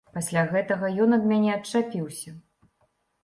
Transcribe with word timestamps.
Пасля 0.13 0.43
гэтага 0.53 0.89
ён 1.03 1.13
ад 1.17 1.27
мяне 1.31 1.51
адчапіўся. 1.57 2.31